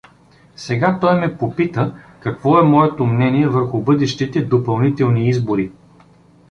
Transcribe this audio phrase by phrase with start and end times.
[0.55, 5.71] Сега той ме попита какво е моето мнение върху бъдащите допълнителни избори.